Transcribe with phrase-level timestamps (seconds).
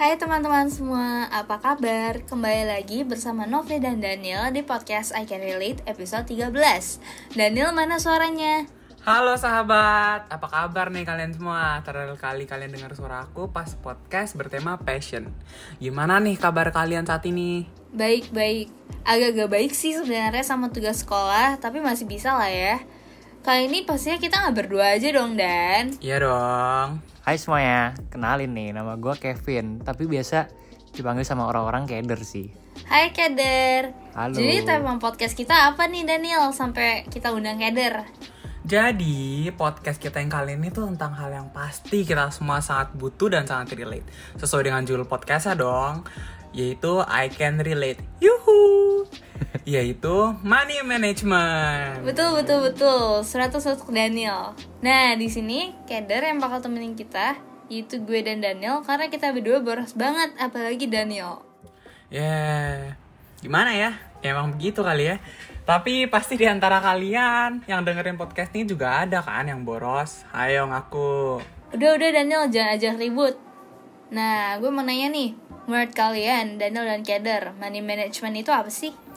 [0.00, 2.24] Hai teman-teman semua, apa kabar?
[2.24, 6.56] Kembali lagi bersama Novi dan Daniel di podcast I Can Relate episode 13
[7.36, 8.64] Daniel mana suaranya?
[9.04, 11.84] Halo sahabat, apa kabar nih kalian semua?
[11.84, 15.28] Terakhir kali kalian dengar suara aku pas podcast bertema passion.
[15.76, 17.68] Gimana nih kabar kalian saat ini?
[17.92, 18.72] Baik-baik,
[19.04, 22.80] agak-agak baik sih sebenarnya sama tugas sekolah, tapi masih bisa lah ya
[23.44, 27.04] Kali ini pastinya kita nggak berdua aja dong Dan Iya dong.
[27.30, 30.50] Hai semuanya, kenalin nih nama gue Kevin, tapi biasa
[30.90, 32.50] dipanggil sama orang-orang keder sih.
[32.90, 34.34] Hai Keder Halo.
[34.34, 38.02] Jadi tema podcast kita apa nih Daniel sampai kita undang Keder?
[38.66, 43.30] Jadi, podcast kita yang kali ini tuh tentang hal yang pasti kita semua sangat butuh
[43.30, 44.10] dan sangat relate.
[44.34, 46.02] Sesuai dengan judul podcastnya dong,
[46.50, 48.02] yaitu I Can Relate.
[48.18, 49.06] Yuhu!
[49.68, 52.02] yaitu money management.
[52.02, 54.56] Betul betul betul, 100 untuk Daniel.
[54.82, 57.38] Nah di sini Keder yang bakal temenin kita
[57.70, 61.46] yaitu gue dan Daniel karena kita berdua boros banget apalagi Daniel.
[62.10, 62.98] Ya,
[63.38, 63.90] gimana ya?
[64.20, 65.16] Ya emang begitu kali ya.
[65.62, 70.26] Tapi pasti di antara kalian yang dengerin podcast ini juga ada kan yang boros.
[70.34, 71.38] Ayo ngaku.
[71.70, 73.38] Udah udah Daniel jangan ajak ribut.
[74.10, 79.09] Nah gue mau nanya nih, menurut kalian Daniel dan Keder money management itu apa sih?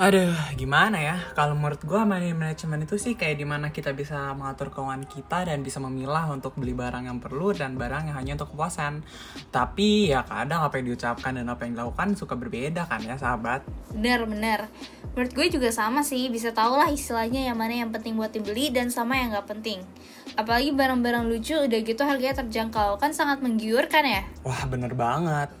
[0.00, 1.20] Aduh, gimana ya?
[1.36, 5.44] Kalau menurut gua money management itu sih kayak di mana kita bisa mengatur keuangan kita
[5.44, 9.04] dan bisa memilah untuk beli barang yang perlu dan barang yang hanya untuk kepuasan.
[9.52, 13.60] Tapi ya kadang apa yang diucapkan dan apa yang dilakukan suka berbeda kan ya sahabat?
[13.92, 14.72] Bener bener.
[15.12, 18.72] Menurut gue juga sama sih, bisa tau lah istilahnya yang mana yang penting buat dibeli
[18.72, 19.84] dan sama yang gak penting.
[20.32, 24.24] Apalagi barang-barang lucu udah gitu harganya terjangkau, kan sangat menggiurkan ya?
[24.48, 25.52] Wah bener banget.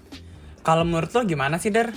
[0.64, 1.92] Kalau menurut lo gimana sih Der?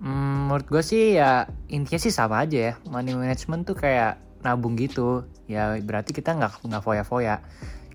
[0.00, 2.74] Hmm, menurut gue sih ya intinya sih sama aja ya.
[2.88, 5.28] Money management tuh kayak nabung gitu.
[5.44, 7.44] Ya berarti kita nggak nggak foya-foya.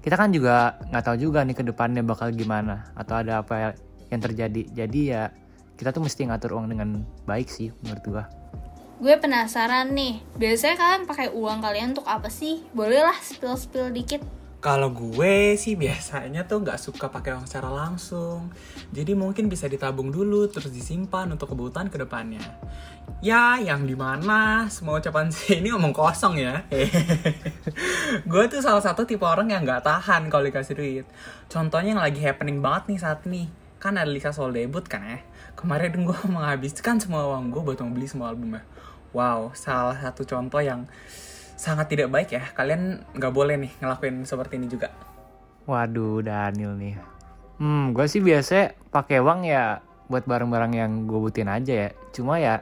[0.05, 3.73] Kita kan juga nggak tahu juga nih ke depannya bakal gimana atau ada apa
[4.13, 4.61] yang terjadi.
[4.69, 5.33] Jadi ya
[5.75, 8.23] kita tuh mesti ngatur uang dengan baik sih menurut gue.
[8.95, 12.63] Gue penasaran nih, biasanya kalian pakai uang kalian untuk apa sih?
[12.71, 14.23] Bolehlah spill-spill dikit.
[14.65, 18.49] Kalau gue sih biasanya tuh nggak suka pakai uang secara langsung.
[18.89, 22.41] Jadi mungkin bisa ditabung dulu terus disimpan untuk kebutuhan ke depannya.
[23.21, 26.65] Ya, yang di mana semua ucapan saya ini omong kosong ya.
[28.31, 31.05] gue tuh salah satu tipe orang yang nggak tahan kalau dikasih duit.
[31.45, 33.45] Contohnya yang lagi happening banget nih saat ini.
[33.77, 35.21] Kan ada Lisa Soul debut kan ya.
[35.53, 38.65] Kemarin gue menghabiskan semua uang gue buat membeli semua albumnya.
[39.13, 40.89] Wow, salah satu contoh yang
[41.55, 42.43] sangat tidak baik ya.
[42.53, 44.91] Kalian nggak boleh nih ngelakuin seperti ini juga.
[45.65, 46.95] Waduh, Daniel nih.
[47.57, 49.79] Hmm, gue sih biasa pakai uang ya
[50.11, 51.89] buat barang-barang yang gue butuhin aja ya.
[52.13, 52.61] Cuma ya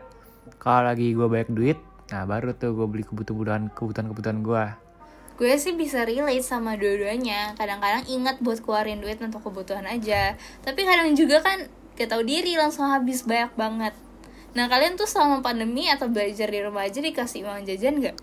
[0.62, 1.80] kalau lagi gue banyak duit,
[2.14, 4.64] nah baru tuh gue beli kebutuhan kebutuhan kebutuhan gue.
[5.34, 7.58] Gue sih bisa relate sama dua-duanya.
[7.58, 10.38] Kadang-kadang ingat buat keluarin duit untuk kebutuhan aja.
[10.62, 11.68] Tapi kadang juga kan
[11.98, 13.94] gak tahu diri langsung habis banyak banget.
[14.54, 18.18] Nah kalian tuh selama pandemi atau belajar di rumah aja dikasih uang jajan gak?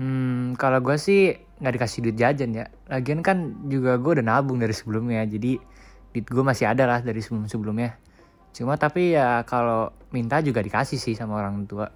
[0.00, 1.20] Hmm, kalau gue sih
[1.60, 2.64] nggak dikasih duit jajan ya.
[2.92, 3.36] Lagian kan
[3.72, 5.60] juga gue udah nabung dari sebelumnya, jadi
[6.12, 7.90] duit gue masih ada lah dari sebelum sebelumnya.
[8.56, 11.88] Cuma tapi ya kalau minta juga dikasih sih sama orang tua.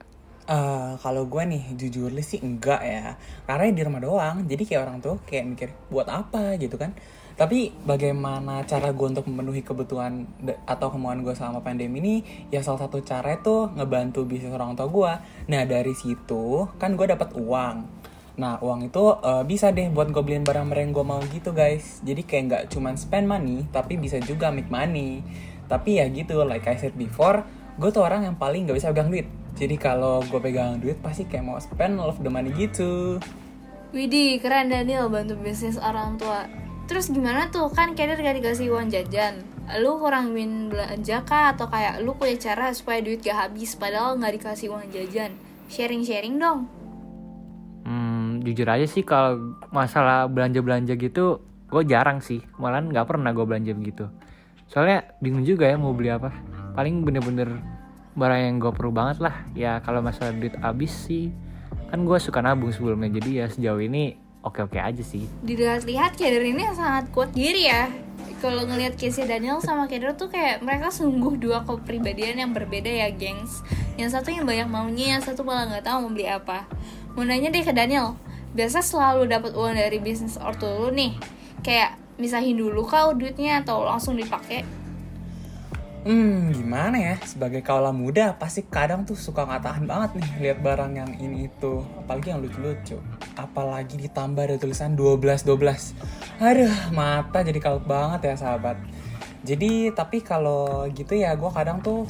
[0.45, 3.17] Eh, kalau gue nih jujur sih enggak ya
[3.49, 6.93] karena di rumah doang jadi kayak orang tuh kayak mikir buat apa gitu kan
[7.35, 10.23] tapi bagaimana cara gue untuk memenuhi kebutuhan
[10.71, 12.15] atau kemauan gue selama pandemi ini?
[12.55, 15.13] Ya salah satu cara itu ngebantu bisnis orang tua gue
[15.51, 17.77] nah dari situ kan gue dapat uang.
[18.39, 21.99] Nah uang itu eh, bisa deh buat gue beliin barang-barang gue mau gitu guys.
[22.07, 25.27] Jadi kayak nggak cuman spend money tapi bisa juga make money.
[25.67, 27.43] Tapi ya gitu like I said before
[27.75, 29.27] gue tuh orang yang paling nggak bisa pegang duit.
[29.59, 33.19] Jadi kalau gue pegang duit pasti kayak mau spend all of the money gitu.
[33.95, 36.51] Widih, keren Daniel bantu bisnis orang tua.
[36.85, 37.73] Terus gimana tuh?
[37.73, 39.41] Kan Keder gak dikasih uang jajan.
[39.81, 41.57] Lu kurangin belanja kah?
[41.57, 45.33] Atau kayak lu punya cara supaya duit gak habis padahal gak dikasih uang jajan?
[45.73, 46.69] Sharing-sharing dong.
[47.89, 51.41] Hmm, jujur aja sih kalau masalah belanja-belanja gitu,
[51.73, 52.45] gue jarang sih.
[52.61, 54.05] Malahan nggak pernah gue belanja begitu.
[54.69, 56.33] Soalnya bingung juga ya mau beli apa.
[56.77, 57.61] Paling bener-bener
[58.17, 59.37] barang yang gue perlu banget lah.
[59.53, 61.33] Ya kalau masalah duit habis sih,
[61.93, 63.21] kan gue suka nabung sebelumnya.
[63.21, 65.25] Jadi ya sejauh ini oke-oke aja sih.
[65.43, 67.89] Dilihat-lihat Keder ini sangat kuat diri ya.
[68.45, 73.09] Kalau ngelihat Casey Daniel sama Keder tuh kayak mereka sungguh dua kepribadian yang berbeda ya,
[73.09, 73.65] gengs.
[73.97, 76.69] Yang satu yang banyak maunya, yang satu malah nggak tahu mau beli apa.
[77.17, 78.21] Mau nanya deh ke Daniel,
[78.53, 81.17] biasa selalu dapat uang dari bisnis ortu lu nih.
[81.65, 84.84] Kayak misahin dulu kau duitnya atau langsung dipakai?
[86.05, 87.17] Hmm, gimana ya?
[87.25, 91.49] Sebagai kaula muda, pasti kadang tuh suka nggak tahan banget nih lihat barang yang ini
[91.49, 93.01] itu, apalagi yang lucu-lucu.
[93.41, 95.97] Apalagi ditambah ada tulisan 12 12.
[96.45, 98.77] Aduh, mata jadi kalut banget ya sahabat.
[99.49, 102.05] Jadi tapi kalau gitu ya gue kadang tuh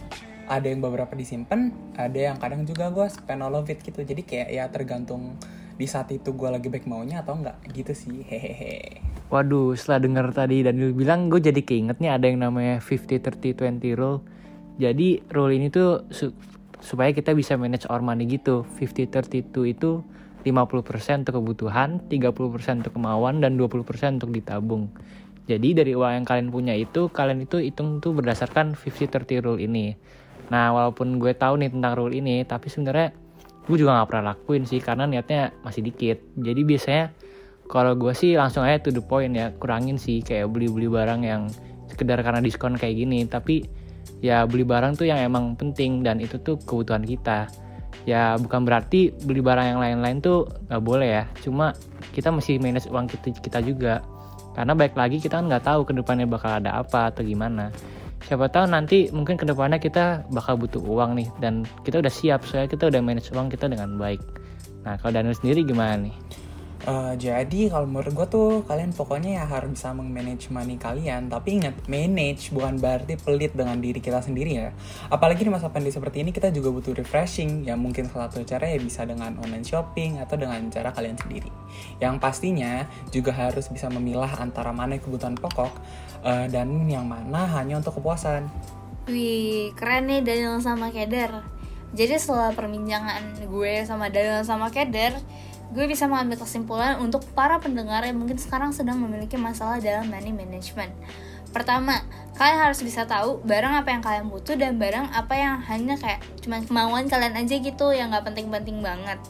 [0.50, 4.02] ada yang beberapa disimpan, ada yang kadang juga gue spend all of it gitu.
[4.02, 5.38] Jadi kayak ya tergantung
[5.78, 8.26] di saat itu gue lagi baik maunya atau enggak gitu sih.
[8.26, 9.13] Hehehe.
[9.32, 14.20] Waduh, setelah denger tadi Daniel bilang, gue jadi keinget nih ada yang namanya 50-30-20 rule.
[14.76, 16.36] Jadi rule ini tuh su-
[16.84, 18.68] supaya kita bisa manage our money gitu.
[18.76, 20.04] 50-32 itu
[20.44, 24.92] 50% untuk kebutuhan, 30% untuk kemauan, dan 20% untuk ditabung.
[25.48, 29.96] Jadi dari uang yang kalian punya itu, kalian itu hitung tuh berdasarkan 50-30 rule ini.
[30.52, 33.16] Nah, walaupun gue tahu nih tentang rule ini, tapi sebenarnya
[33.64, 36.20] gue juga nggak pernah lakuin sih karena niatnya masih dikit.
[36.36, 37.04] Jadi biasanya
[37.64, 41.48] kalau gue sih langsung aja to the point ya kurangin sih kayak beli-beli barang yang
[41.88, 43.24] sekedar karena diskon kayak gini.
[43.24, 43.64] Tapi
[44.20, 47.48] ya beli barang tuh yang emang penting dan itu tuh kebutuhan kita.
[48.04, 51.24] Ya bukan berarti beli barang yang lain-lain tuh nggak boleh ya.
[51.40, 51.72] Cuma
[52.12, 54.04] kita masih manage uang kita, kita juga.
[54.54, 57.72] Karena baik lagi kita kan nggak tahu ke depannya bakal ada apa atau gimana.
[58.24, 61.28] Siapa tahu nanti mungkin ke depannya kita bakal butuh uang nih.
[61.40, 64.20] Dan kita udah siap soalnya kita udah manage uang kita dengan baik.
[64.84, 66.43] Nah kalau Daniel sendiri gimana nih
[66.84, 71.32] Eh, jadi kalau menurut gue tuh kalian pokoknya ya harus bisa meng-manage money kalian.
[71.32, 74.68] Tapi ingat, manage bukan berarti pelit dengan diri kita sendiri ya.
[75.08, 77.64] Apalagi di masa pandemi seperti ini kita juga butuh refreshing.
[77.64, 81.48] Ya mungkin salah satu cara ya bisa dengan online shopping atau dengan cara kalian sendiri.
[82.04, 85.72] Yang pastinya juga harus bisa memilah antara mana kebutuhan pokok
[86.20, 88.44] eh, Dan yang mana hanya untuk kepuasan.
[89.08, 91.44] Wih, keren nih Daniel sama Keder.
[91.94, 95.14] Jadi setelah perbincangan gue sama Daniel sama Keder,
[95.72, 100.34] gue bisa mengambil kesimpulan untuk para pendengar yang mungkin sekarang sedang memiliki masalah dalam money
[100.34, 100.92] management.
[101.54, 102.02] Pertama,
[102.34, 106.18] kalian harus bisa tahu barang apa yang kalian butuh dan barang apa yang hanya kayak
[106.42, 109.22] cuman kemauan kalian aja gitu yang nggak penting-penting banget.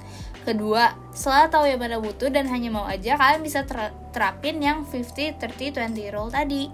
[0.45, 4.85] Kedua, setelah tahu yang mana butuh dan hanya mau aja, kalian bisa ter- terapin yang
[4.89, 6.69] 50-30-20 rule tadi.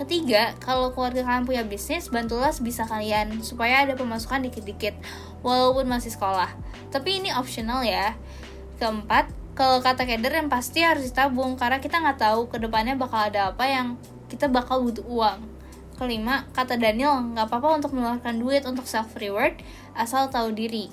[0.00, 4.96] Ketiga, kalau keluarga kalian punya bisnis, bantulah sebisa kalian supaya ada pemasukan dikit-dikit
[5.44, 6.48] walaupun masih sekolah.
[6.88, 8.16] Tapi ini optional ya.
[8.82, 13.30] Keempat, kalau kata keder yang pasti harus ditabung karena kita nggak tahu ke depannya bakal
[13.30, 13.94] ada apa yang
[14.26, 15.38] kita bakal butuh uang.
[15.94, 19.54] Kelima, kata Daniel, nggak apa-apa untuk mengeluarkan duit untuk self reward
[19.94, 20.90] asal tahu diri.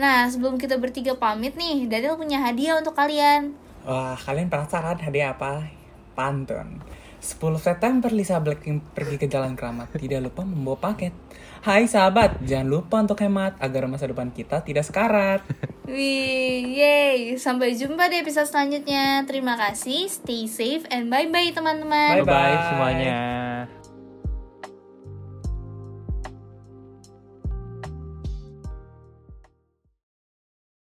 [0.00, 3.52] Nah, sebelum kita bertiga pamit nih, Daniel punya hadiah untuk kalian.
[3.84, 5.68] Wah, kalian penasaran hadiah apa?
[6.16, 6.80] Pantun.
[7.20, 9.92] 10 September Lisa Blackpink pergi ke Jalan Keramat.
[9.92, 11.12] Tidak lupa membawa paket.
[11.60, 15.44] Hai sahabat, jangan lupa untuk hemat agar masa depan kita tidak sekarat.
[15.86, 17.38] Wih, yay.
[17.38, 19.22] Sampai jumpa di episode selanjutnya.
[19.24, 22.20] Terima kasih, stay safe, and bye-bye teman-teman.
[22.20, 22.26] Bye-bye.
[22.26, 23.55] bye bye semuanya